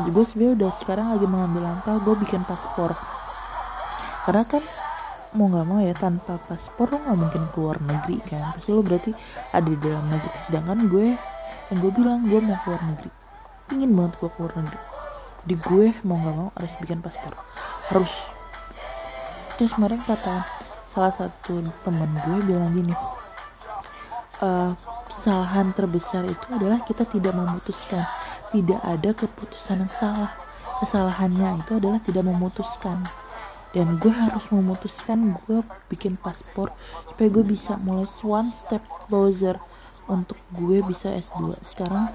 gue 0.09 0.23
sebenarnya 0.25 0.53
udah 0.57 0.71
sekarang 0.81 1.07
lagi 1.13 1.27
mengambil 1.29 1.61
langkah 1.69 1.95
gue 2.01 2.15
bikin 2.25 2.41
paspor. 2.43 2.91
Karena 4.25 4.43
kan 4.49 4.63
mau 5.35 5.51
nggak 5.51 5.65
mau 5.67 5.79
ya 5.83 5.91
tanpa 5.91 6.39
paspor 6.39 6.95
lo 6.95 6.97
nggak 7.05 7.17
mungkin 7.19 7.43
keluar 7.53 7.77
negeri 7.83 8.17
kan. 8.25 8.57
Pasti 8.57 8.69
lo 8.73 8.81
berarti 8.81 9.11
ada 9.53 9.67
di 9.67 9.77
dalam 9.77 10.05
negeri. 10.09 10.35
Sedangkan 10.49 10.79
gue 10.89 11.07
yang 11.69 11.77
gue 11.81 11.91
bilang 11.93 12.19
gue 12.25 12.39
mau 12.41 12.57
keluar 12.65 12.81
negeri. 12.87 13.09
Ingin 13.75 13.91
banget 13.93 14.13
gue 14.17 14.29
keluar 14.33 14.53
negeri. 14.57 14.79
Di 15.45 15.55
gue 15.59 15.85
mau 16.07 16.17
nggak 16.17 16.35
mau 16.35 16.49
harus 16.57 16.73
bikin 16.81 16.99
paspor. 17.05 17.33
Harus. 17.93 18.13
Terus 19.55 19.71
kemarin 19.71 20.01
kata 20.01 20.35
salah 20.95 21.11
satu 21.11 21.59
temen 21.83 22.07
gue 22.23 22.37
bilang 22.47 22.71
gini 22.71 22.95
uh, 24.39 24.71
kesalahan 25.25 25.73
terbesar 25.73 26.21
itu 26.29 26.45
adalah 26.53 26.77
kita 26.85 27.01
tidak 27.09 27.33
memutuskan. 27.33 28.05
Tidak 28.53 28.77
ada 28.77 29.09
keputusan 29.09 29.81
yang 29.81 29.89
salah. 29.89 30.29
Kesalahannya 30.85 31.65
itu 31.65 31.81
adalah 31.81 31.97
tidak 31.97 32.29
memutuskan. 32.29 33.01
Dan 33.73 33.97
gue 33.97 34.13
harus 34.13 34.45
memutuskan 34.53 35.33
gue 35.49 35.65
bikin 35.89 36.13
paspor 36.21 36.69
supaya 37.09 37.25
gue 37.25 37.41
bisa 37.41 37.73
mulai 37.81 38.05
one 38.21 38.53
step 38.53 38.85
closer 39.09 39.57
untuk 40.05 40.37
gue 40.53 40.85
bisa 40.85 41.09
S2 41.09 41.57
sekarang 41.73 42.05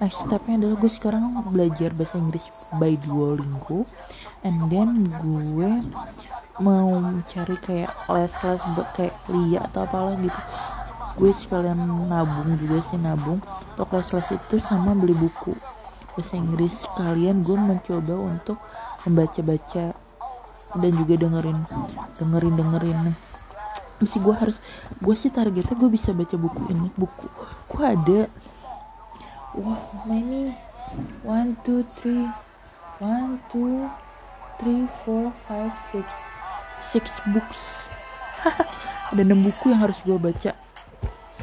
next 0.00 0.24
stepnya 0.24 0.56
adalah 0.56 0.76
gue 0.80 0.88
sekarang 0.88 1.36
belajar 1.52 1.92
bahasa 1.92 2.16
Inggris 2.16 2.48
by 2.80 2.96
Duolingo. 3.04 3.84
And 4.40 4.56
then 4.72 5.04
gue 5.20 5.68
mau 6.64 6.96
mencari 6.96 7.60
kayak 7.60 7.92
les-les 8.08 8.64
kayak 8.96 9.14
Lia 9.28 9.68
atau 9.68 9.84
apalah 9.84 10.16
gitu 10.16 10.40
gue 11.14 11.30
sekalian 11.30 11.78
nabung 12.10 12.58
juga 12.58 12.82
sih 12.82 12.98
nabung. 12.98 13.38
Untuk 13.74 13.88
les-les 13.94 14.28
itu 14.34 14.56
sama 14.58 14.98
beli 14.98 15.14
buku. 15.14 15.54
Bahasa 16.14 16.34
Inggris 16.38 16.86
kalian 16.94 17.42
gue 17.42 17.58
mencoba 17.58 18.14
untuk 18.18 18.58
membaca-baca 19.06 19.94
dan 20.74 20.92
juga 20.94 21.14
dengerin 21.26 21.58
dengerin 22.18 22.54
dengerin. 22.54 22.98
Mesti 24.02 24.18
gue 24.18 24.34
harus 24.34 24.56
gue 24.98 25.14
sih 25.14 25.30
targetnya 25.30 25.74
gue 25.78 25.90
bisa 25.90 26.10
baca 26.10 26.34
buku 26.34 26.60
ini 26.70 26.90
buku. 26.98 27.26
Gue 27.70 27.82
ada? 27.82 28.20
Wow 29.54 30.06
ini 30.10 30.54
one 31.22 31.54
two 31.62 31.86
three. 31.86 32.26
One 33.02 33.42
two 33.50 33.90
three 34.62 34.86
four 35.02 35.34
five 35.46 35.74
six. 35.90 36.06
Six 36.94 37.18
books. 37.34 37.82
Ada 39.10 39.22
enam 39.26 39.42
buku 39.46 39.74
yang 39.74 39.82
harus 39.82 39.98
gue 40.06 40.14
baca 40.14 40.63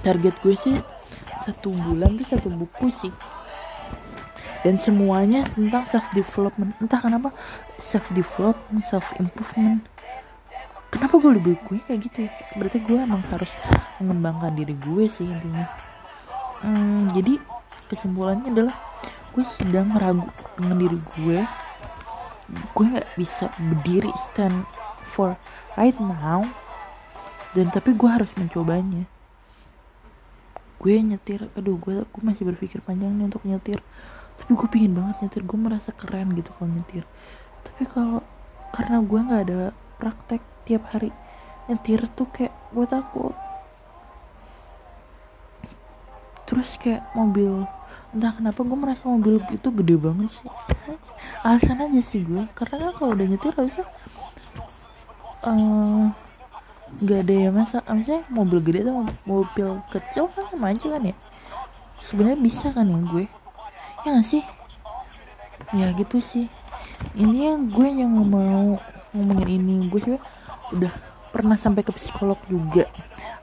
target 0.01 0.35
gue 0.41 0.55
sih 0.57 0.75
satu 1.45 1.73
bulan 1.73 2.17
tuh 2.17 2.27
satu 2.37 2.49
buku 2.53 2.89
sih. 2.93 3.13
Dan 4.61 4.77
semuanya 4.77 5.41
tentang 5.47 5.81
self 5.89 6.05
development 6.13 6.77
entah 6.77 7.01
kenapa 7.01 7.33
self 7.81 8.05
development 8.13 8.85
self 8.85 9.09
improvement 9.17 9.81
kenapa 10.91 11.15
gue 11.17 11.31
lebih 11.39 11.55
gue 11.65 11.79
kayak 11.87 11.99
gitu 12.05 12.17
ya? 12.27 12.31
Berarti 12.59 12.77
gue 12.83 12.99
emang 12.99 13.23
harus 13.23 13.51
mengembangkan 14.03 14.53
diri 14.53 14.75
gue 14.75 15.05
sih 15.07 15.25
intinya. 15.25 15.65
Hmm, 16.61 17.09
jadi 17.15 17.39
kesimpulannya 17.89 18.51
adalah 18.51 18.75
gue 19.31 19.43
sedang 19.47 19.87
ragu 19.97 20.27
dengan 20.59 20.77
diri 20.77 20.99
gue. 20.99 21.39
Gue 22.75 22.85
nggak 22.91 23.07
bisa 23.15 23.47
berdiri 23.71 24.11
stand 24.29 24.53
for 25.15 25.33
right 25.79 25.95
now. 25.97 26.43
Dan 27.55 27.71
tapi 27.71 27.95
gue 27.95 28.07
harus 28.07 28.31
mencobanya 28.39 29.07
gue 30.81 30.97
nyetir 30.97 31.45
aduh 31.53 31.77
gue 31.77 32.01
gue 32.01 32.23
masih 32.25 32.41
berpikir 32.49 32.81
panjang 32.81 33.13
nih 33.13 33.29
untuk 33.29 33.45
nyetir. 33.45 33.79
Tapi 34.41 34.51
gue 34.57 34.67
pingin 34.73 34.97
banget 34.97 35.21
nyetir 35.21 35.45
gue 35.45 35.59
merasa 35.61 35.93
keren 35.93 36.33
gitu 36.33 36.49
kalau 36.57 36.73
nyetir. 36.73 37.05
Tapi 37.61 37.85
kalau 37.85 38.25
karena 38.73 38.97
gue 39.05 39.19
nggak 39.21 39.41
ada 39.45 39.61
praktek 40.01 40.41
tiap 40.65 40.89
hari 40.89 41.13
nyetir 41.69 42.09
tuh 42.17 42.25
kayak 42.33 42.53
gue 42.73 42.85
takut. 42.89 43.37
Terus 46.49 46.69
kayak 46.81 47.05
mobil 47.13 47.69
entah 48.11 48.33
kenapa 48.35 48.59
gue 48.65 48.75
merasa 48.75 49.07
mobil 49.07 49.37
itu 49.53 49.69
gede 49.69 49.95
banget 50.01 50.41
sih. 50.41 50.49
Alasan 51.45 51.77
aja 51.85 52.01
sih 52.01 52.25
gue 52.25 52.41
karena 52.57 52.89
kan 52.89 52.93
kalau 52.97 53.11
udah 53.13 53.27
nyetir 53.29 53.53
harusnya 53.53 53.85
uh, 55.45 56.09
nggak 56.99 57.19
ada 57.23 57.33
ya 57.33 57.49
masa 57.55 57.77
maksudnya 57.87 58.21
mobil 58.33 58.59
gede 58.59 58.79
atau 58.83 59.07
mobil 59.23 59.67
kecil 59.87 60.25
kan 60.31 60.43
sama 60.51 60.75
aja 60.75 60.87
kan 60.91 61.03
ya? 61.07 61.15
Sebenarnya 61.95 62.39
bisa 62.43 62.65
kan 62.75 62.85
ya 62.89 62.99
gue? 62.99 63.25
Ya 64.03 64.09
gak 64.17 64.27
sih? 64.27 64.43
Ya 65.71 65.87
gitu 65.95 66.17
sih. 66.19 66.51
Ini 67.15 67.55
yang 67.55 67.61
gue 67.71 67.87
yang 67.87 68.11
mau 68.11 68.75
ngomongin 69.15 69.47
ini. 69.47 69.73
Gue 69.87 70.01
sih 70.03 70.17
udah 70.75 70.91
pernah 71.31 71.55
sampai 71.55 71.85
ke 71.85 71.93
psikolog 71.95 72.37
juga. 72.51 72.89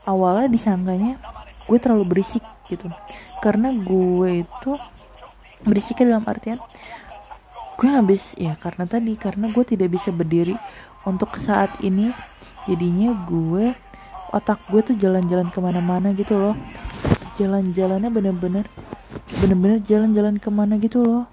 Awalnya 0.05 0.51
disangkanya 0.51 1.17
gue 1.65 1.77
terlalu 1.81 2.05
berisik 2.05 2.43
gitu. 2.69 2.85
Karena 3.41 3.73
gue 3.73 4.45
itu 4.45 4.71
berisiknya 5.65 6.15
dalam 6.15 6.25
artian 6.27 6.59
gue 7.79 7.87
habis 7.87 8.35
ya 8.35 8.59
karena 8.59 8.83
tadi 8.83 9.15
karena 9.15 9.47
gue 9.55 9.63
tidak 9.63 9.95
bisa 9.95 10.11
berdiri 10.11 10.51
untuk 11.07 11.39
saat 11.39 11.71
ini 11.79 12.11
jadinya 12.65 13.13
gue 13.29 13.71
otak 14.35 14.61
gue 14.69 14.81
tuh 14.83 14.95
jalan-jalan 14.97 15.47
ke 15.49 15.59
mana-mana 15.61 16.11
gitu 16.13 16.35
loh. 16.35 16.55
Jalan-jalannya 17.39 18.09
bener-bener 18.11 18.65
bener-bener 19.39 19.79
jalan-jalan 19.85 20.35
ke 20.37 20.49
mana 20.51 20.75
gitu 20.81 21.01
loh. 21.01 21.25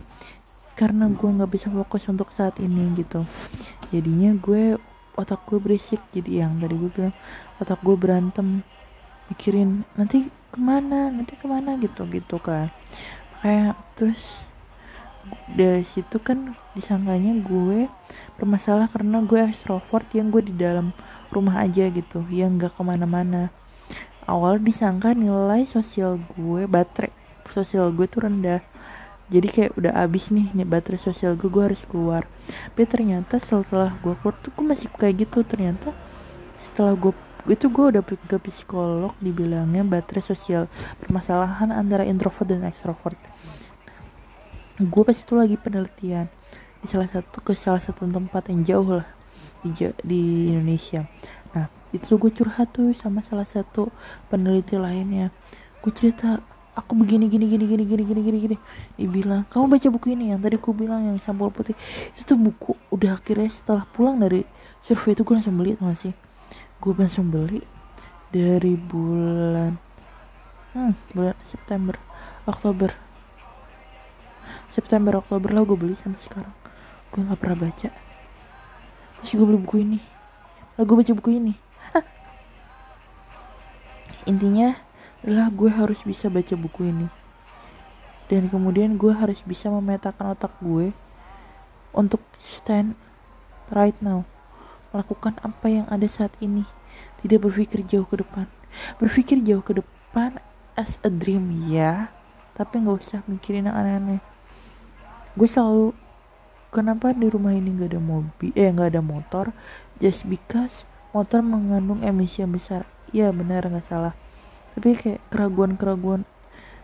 Karena 0.76 1.08
gue 1.08 1.28
nggak 1.28 1.50
bisa 1.50 1.72
fokus 1.72 2.06
untuk 2.06 2.30
saat 2.30 2.60
ini 2.62 2.94
gitu. 2.94 3.24
Jadinya 3.90 4.36
gue 4.36 4.76
otak 5.16 5.42
gue 5.48 5.58
berisik. 5.58 6.00
Jadi 6.12 6.44
yang 6.44 6.60
tadi 6.60 6.76
gue 6.76 6.90
bilang 6.92 7.14
otak 7.58 7.80
gue 7.82 7.96
berantem. 7.96 8.62
Mikirin 9.32 9.82
nanti 9.98 10.30
ke 10.52 10.58
mana? 10.62 11.10
Nanti 11.10 11.34
ke 11.34 11.46
mana? 11.48 11.74
gitu 11.80 12.06
gitu 12.06 12.36
kan. 12.38 12.70
Kayak 13.42 13.74
terus 13.98 14.46
dari 15.58 15.82
situ 15.82 16.22
kan 16.22 16.54
disangkanya 16.76 17.34
gue 17.42 17.90
bermasalah 18.38 18.86
karena 18.86 19.24
gue 19.24 19.40
extrovert 19.42 20.06
yang 20.14 20.30
gue 20.30 20.42
di 20.44 20.54
dalam 20.54 20.94
rumah 21.30 21.62
aja 21.62 21.88
gitu 21.90 22.22
yang 22.30 22.58
gak 22.58 22.74
ke 22.76 22.82
mana-mana. 22.82 23.50
Awal 24.26 24.58
disangka 24.58 25.14
nilai 25.14 25.62
sosial 25.62 26.18
gue 26.34 26.66
baterai 26.66 27.14
sosial 27.54 27.94
gue 27.94 28.10
tuh 28.10 28.26
rendah. 28.26 28.60
Jadi 29.26 29.48
kayak 29.50 29.72
udah 29.78 29.92
abis 30.06 30.34
nih 30.34 30.50
baterai 30.66 30.98
sosial 30.98 31.38
gue 31.38 31.46
gue 31.46 31.62
harus 31.62 31.82
keluar. 31.86 32.26
Tapi 32.74 32.84
ternyata 32.90 33.38
setelah 33.38 33.94
gue 34.02 34.14
keluar 34.18 34.34
tuh 34.42 34.50
gue 34.50 34.64
masih 34.66 34.90
kayak 34.98 35.26
gitu. 35.26 35.46
Ternyata 35.46 35.94
setelah 36.58 36.98
gue 36.98 37.14
itu 37.46 37.70
gue 37.70 37.84
udah 37.94 38.02
pergi 38.02 38.26
ke 38.26 38.38
psikolog 38.50 39.14
dibilangnya 39.22 39.86
baterai 39.86 40.22
sosial. 40.26 40.66
Permasalahan 40.98 41.70
antara 41.70 42.02
introvert 42.02 42.50
dan 42.50 42.66
extrovert. 42.66 43.18
Gue 44.76 45.02
pas 45.06 45.16
itu 45.16 45.32
lagi 45.38 45.56
penelitian 45.56 46.26
di 46.82 46.86
salah 46.90 47.08
satu 47.08 47.40
ke 47.40 47.56
salah 47.56 47.80
satu 47.80 48.04
tempat 48.04 48.52
yang 48.52 48.60
jauh 48.66 49.00
lah 49.00 49.15
di, 49.64 49.70
di 50.02 50.22
Indonesia. 50.52 51.04
Nah 51.56 51.66
itu 51.94 52.18
gue 52.18 52.30
curhat 52.32 52.74
tuh 52.76 52.92
sama 52.92 53.24
salah 53.24 53.46
satu 53.46 53.88
peneliti 54.28 54.76
lainnya. 54.76 55.32
Gue 55.80 55.92
cerita 55.94 56.42
aku 56.76 56.92
begini 56.92 57.32
gini 57.32 57.48
gini 57.48 57.64
gini 57.64 57.84
gini 57.88 58.02
gini 58.04 58.20
gini 58.20 58.38
gini. 58.38 58.56
Dibilang 59.00 59.48
kamu 59.48 59.64
baca 59.72 59.88
buku 59.88 60.06
ini 60.12 60.36
yang 60.36 60.40
tadi 60.44 60.60
aku 60.60 60.76
bilang 60.76 61.08
yang 61.08 61.16
sampul 61.16 61.48
putih. 61.48 61.72
Itu 62.12 62.36
tuh 62.36 62.38
buku 62.38 62.76
udah 62.92 63.16
akhirnya 63.16 63.48
setelah 63.48 63.88
pulang 63.88 64.20
dari 64.20 64.44
survei 64.84 65.16
itu 65.16 65.24
gue 65.24 65.34
langsung 65.34 65.56
beli 65.56 65.72
tuh 65.74 65.96
sih? 65.96 66.14
Gue 66.76 66.92
langsung 66.92 67.32
beli 67.32 67.64
dari 68.28 68.76
bulan 68.76 69.72
hmm, 70.76 70.92
bulan 71.16 71.36
September 71.42 71.96
Oktober. 72.44 72.92
September 74.68 75.24
Oktober 75.24 75.48
lah 75.56 75.64
gue 75.64 75.78
beli 75.80 75.96
sampai 75.96 76.20
sekarang. 76.20 76.54
Gue 77.08 77.24
nggak 77.24 77.40
pernah 77.40 77.58
baca 77.64 78.05
gue 79.34 79.42
beli 79.42 79.58
buku 79.58 79.76
ini. 79.82 79.98
Lah 80.78 80.84
gue 80.86 80.94
baca 80.94 81.12
buku 81.16 81.30
ini. 81.40 81.54
Intinya 84.30 84.74
adalah 85.22 85.50
gue 85.50 85.70
harus 85.70 86.02
bisa 86.06 86.30
baca 86.30 86.54
buku 86.54 86.86
ini. 86.86 87.08
Dan 88.26 88.50
kemudian 88.50 88.98
gue 88.98 89.14
harus 89.14 89.38
bisa 89.46 89.70
memetakan 89.70 90.34
otak 90.34 90.54
gue 90.58 90.90
untuk 91.94 92.22
stand 92.38 92.98
right 93.70 93.96
now. 94.02 94.26
Melakukan 94.90 95.38
apa 95.42 95.66
yang 95.70 95.86
ada 95.86 96.06
saat 96.10 96.34
ini. 96.42 96.66
Tidak 97.22 97.38
berpikir 97.38 97.86
jauh 97.86 98.06
ke 98.06 98.18
depan. 98.18 98.50
Berpikir 98.98 99.40
jauh 99.40 99.62
ke 99.62 99.78
depan 99.78 100.36
as 100.74 100.98
a 101.06 101.10
dream 101.10 101.50
ya. 101.70 102.10
Tapi 102.58 102.82
nggak 102.82 102.98
usah 102.98 103.20
mikirin 103.30 103.70
yang 103.70 103.76
aneh-aneh. 103.78 104.20
Gue 105.38 105.46
selalu 105.46 105.94
kenapa 106.70 107.14
di 107.14 107.26
rumah 107.30 107.54
ini 107.54 107.72
nggak 107.72 107.90
ada 107.96 108.00
mobil 108.02 108.50
eh 108.54 108.68
nggak 108.70 108.88
ada 108.94 109.02
motor? 109.02 109.46
Just 110.02 110.28
because 110.28 110.84
motor 111.14 111.40
mengandung 111.40 112.04
emisi 112.04 112.44
yang 112.44 112.52
besar. 112.52 112.84
Ya 113.14 113.30
benar 113.32 113.66
nggak 113.66 113.86
salah. 113.86 114.14
Tapi 114.76 114.96
kayak 114.96 115.20
keraguan-keraguan 115.32 116.28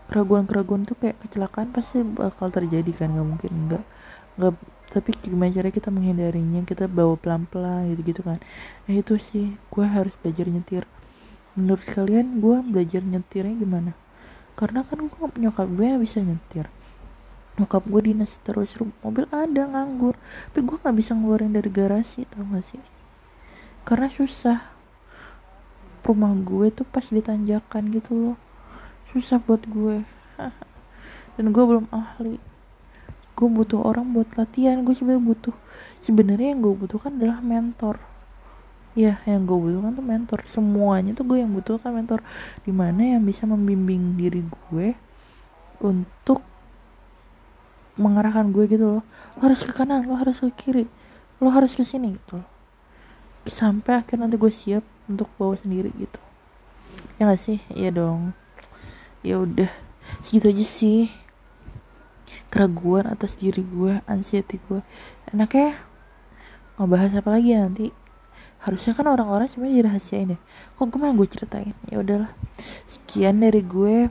keraguan-keraguan 0.09 0.83
tuh 0.83 0.99
kayak 0.99 1.17
kecelakaan 1.23 1.71
pasti 1.71 2.03
bakal 2.03 2.51
terjadi 2.51 2.91
kan 2.91 3.15
nggak 3.15 3.27
mungkin 3.27 3.51
nggak 3.71 3.83
nggak 4.37 4.53
tapi 4.93 5.09
gimana 5.25 5.49
cara 5.49 5.69
kita 5.73 5.89
menghindarinya? 5.89 6.61
Kita 6.69 6.85
bawa 6.85 7.17
pelan-pelan 7.17 7.89
gitu-gitu 7.93 8.21
kan. 8.21 8.37
Nah 8.85 8.93
itu 8.93 9.17
sih 9.17 9.57
gue 9.73 9.85
harus 9.85 10.13
belajar 10.21 10.45
nyetir. 10.45 10.83
Menurut 11.57 11.85
kalian 11.85 12.41
gue 12.41 12.57
belajar 12.61 13.01
nyetirnya 13.01 13.57
gimana? 13.57 13.91
Karena 14.53 14.85
kan 14.85 15.09
gue 15.09 15.25
nyokap 15.41 15.67
gue 15.73 15.97
bisa 15.97 16.21
nyetir 16.21 16.69
nyokap 17.53 17.85
gue 17.85 18.01
dinas 18.09 18.41
terus 18.41 18.73
mobil 19.05 19.29
ada 19.29 19.69
nganggur. 19.69 20.17
Tapi 20.49 20.61
gue 20.65 20.77
nggak 20.81 20.95
bisa 20.97 21.13
ngeluarin 21.13 21.53
dari 21.53 21.69
garasi 21.69 22.25
tau 22.25 22.41
gak 22.49 22.65
sih? 22.65 22.81
Karena 23.85 24.09
susah. 24.09 24.73
Rumah 26.03 26.33
gue 26.43 26.67
tuh 26.73 26.87
pas 26.87 27.05
ditanjakan 27.05 27.93
gitu 27.93 28.11
loh. 28.11 28.37
Susah 29.13 29.37
buat 29.39 29.63
gue. 29.69 30.03
Dan 31.37 31.45
gue 31.53 31.63
belum 31.63 31.87
ahli. 31.93 32.41
Gue 33.33 33.47
butuh 33.49 33.85
orang 33.85 34.11
buat 34.11 34.33
latihan. 34.35 34.81
Gue 34.81 34.97
sebenarnya 34.97 35.23
butuh 35.23 35.55
sebenarnya 36.01 36.57
yang 36.57 36.61
gue 36.65 36.73
butuhkan 36.75 37.15
adalah 37.21 37.39
mentor. 37.39 38.01
Ya 38.93 39.21
yang 39.29 39.45
gue 39.45 39.55
butuhkan 39.55 39.93
tuh 39.95 40.05
mentor. 40.05 40.39
Semuanya 40.49 41.15
tuh 41.15 41.23
gue 41.29 41.39
yang 41.39 41.53
butuhkan 41.53 41.95
mentor. 41.95 42.19
Di 42.65 42.73
mana 42.75 43.15
yang 43.15 43.23
bisa 43.23 43.47
membimbing 43.47 44.19
diri 44.19 44.43
gue 44.43 44.97
untuk 45.79 46.52
mengarahkan 47.99 48.49
gue 48.49 48.65
gitu 48.69 48.99
loh. 48.99 49.03
Lo 49.37 49.39
harus 49.45 49.61
ke 49.61 49.71
kanan 49.73 50.05
lo 50.09 50.17
harus 50.17 50.41
ke 50.41 50.49
kiri 50.53 50.85
lo 51.43 51.51
harus 51.51 51.75
ke 51.75 51.83
sini 51.83 52.15
gitu 52.15 52.39
loh. 52.39 52.47
Sampai 53.43 53.99
akhirnya 53.99 54.31
nanti 54.31 54.39
gue 54.39 54.47
siap 54.47 54.83
untuk 55.11 55.27
bawa 55.35 55.59
sendiri 55.59 55.91
gitu. 55.99 56.19
Ya 57.19 57.27
gak 57.27 57.41
sih? 57.43 57.59
Iya 57.75 57.91
dong. 57.91 58.31
Ya 59.19 59.43
udah. 59.43 59.67
Segitu 60.23 60.55
aja 60.55 60.65
sih 60.65 61.01
keraguan 62.47 63.09
atas 63.11 63.35
diri 63.35 63.59
gue 63.59 63.99
anxiety 64.07 64.63
gue. 64.71 64.79
Enaknya 65.35 65.75
ngebahas 66.79 67.19
apa 67.19 67.29
lagi 67.35 67.51
ya 67.51 67.67
nanti? 67.67 67.91
Harusnya 68.63 68.95
kan 68.95 69.11
orang-orang 69.11 69.51
sebenarnya 69.51 69.83
dirahasiain 69.83 70.33
ya. 70.33 70.39
Kok 70.79 70.87
gue 70.87 70.99
malah 71.03 71.15
gue 71.19 71.27
ceritain? 71.27 71.75
Ya 71.91 71.99
udahlah. 71.99 72.31
Sekian 72.87 73.43
dari 73.43 73.59
gue. 73.59 74.07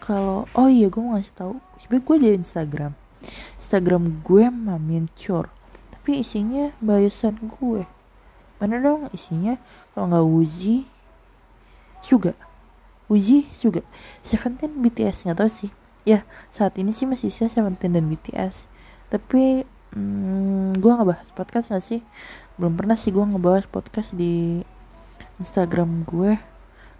Kalau 0.00 0.48
oh 0.56 0.68
iya 0.70 0.88
gue 0.88 1.02
mau 1.02 1.18
ngasih 1.18 1.34
tahu 1.36 1.54
sebenarnya 1.86 2.02
gue 2.02 2.16
di 2.18 2.28
Instagram. 2.34 2.92
Instagram 3.62 4.02
gue 4.26 4.44
mamin 4.50 5.06
cur 5.14 5.46
tapi 5.94 6.22
isinya 6.22 6.70
biosan 6.82 7.34
gue. 7.58 7.82
Mana 8.62 8.78
dong 8.78 9.10
isinya? 9.10 9.58
Kalau 9.90 10.06
nggak 10.06 10.26
Wuzi 10.26 10.86
juga 12.06 12.38
Wuzi 13.10 13.46
juga 13.58 13.82
Seventeen 14.22 14.82
BTS 14.82 15.26
nggak 15.26 15.38
tahu 15.38 15.50
sih. 15.50 15.70
Ya 16.06 16.22
saat 16.54 16.78
ini 16.78 16.94
sih 16.94 17.10
masih 17.10 17.30
sisa 17.30 17.50
Seventeen 17.50 17.94
dan 17.94 18.06
BTS 18.06 18.70
tapi 19.10 19.66
hmm, 19.94 20.78
gue 20.78 20.92
bahas 21.06 21.26
podcast 21.34 21.74
gak 21.74 21.82
sih? 21.82 22.02
Belum 22.54 22.74
pernah 22.74 22.94
sih 22.94 23.14
gue 23.14 23.22
ngebahas 23.22 23.66
podcast 23.66 24.14
di 24.14 24.62
Instagram 25.38 26.06
gue. 26.06 26.38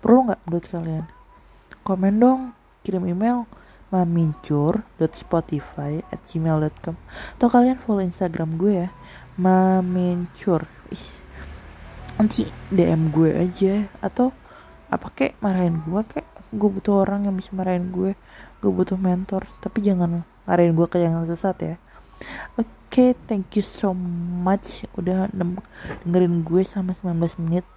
Perlu 0.02 0.30
nggak 0.30 0.40
menurut 0.46 0.66
kalian? 0.66 1.06
Komen 1.82 2.14
dong 2.18 2.40
kirim 2.82 3.06
email 3.06 3.46
mamincur.spotify 3.94 6.02
at 6.10 6.18
gmail.com 6.26 6.98
atau 7.38 7.48
kalian 7.48 7.78
follow 7.78 8.02
Instagram 8.02 8.58
gue 8.58 8.74
ya 8.86 8.90
mamincur. 9.36 10.64
Nanti 12.16 12.48
DM 12.72 13.12
gue 13.12 13.36
aja. 13.36 13.84
Atau 14.00 14.32
apa 14.88 15.12
kek 15.12 15.36
marahin 15.44 15.84
gue 15.84 16.02
kek. 16.08 16.26
Gue 16.56 16.72
butuh 16.72 17.04
orang 17.04 17.28
yang 17.28 17.36
bisa 17.36 17.52
marahin 17.52 17.92
gue. 17.92 18.16
Gue 18.64 18.72
butuh 18.72 18.96
mentor. 18.96 19.44
Tapi 19.60 19.84
jangan 19.84 20.24
ngarahin 20.48 20.72
gue 20.72 20.86
ke 20.88 20.98
yang 21.04 21.20
sesat 21.28 21.56
ya. 21.60 21.76
Oke 22.56 22.64
okay, 22.88 23.08
thank 23.28 23.52
you 23.54 23.64
so 23.64 23.92
much. 24.40 24.88
Udah 24.96 25.28
dengerin 26.08 26.40
gue 26.40 26.64
sama 26.64 26.96
19 26.96 27.36
menit. 27.44 27.68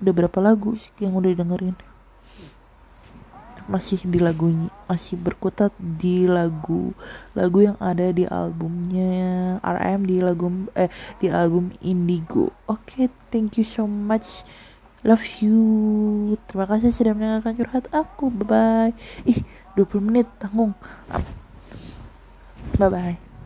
Udah 0.00 0.12
berapa 0.12 0.38
lagu 0.40 0.80
yang 0.96 1.12
udah 1.12 1.36
dengerin 1.36 1.76
masih 3.66 3.98
di 4.06 4.22
lagunya 4.22 4.70
masih 4.86 5.18
berkutat 5.18 5.74
di 5.78 6.26
lagu 6.30 6.94
lagu 7.34 7.58
yang 7.66 7.78
ada 7.82 8.14
di 8.14 8.22
albumnya 8.26 9.58
RM 9.62 10.06
di 10.06 10.16
lagu 10.22 10.46
eh 10.78 10.90
di 11.18 11.26
album 11.26 11.74
Indigo. 11.82 12.54
Oke 12.70 13.06
okay, 13.06 13.06
thank 13.30 13.58
you 13.58 13.66
so 13.66 13.84
much. 13.84 14.46
Love 15.06 15.42
you. 15.42 15.60
Terima 16.50 16.66
kasih 16.66 16.90
sudah 16.90 17.14
mendengarkan 17.14 17.54
curhat 17.54 17.84
aku. 17.94 18.30
Bye 18.30 18.46
bye 18.46 18.92
ih 19.26 19.42
20 19.78 20.02
menit 20.02 20.26
tanggung. 20.38 20.74
Bye 22.78 22.90
bye 22.90 23.25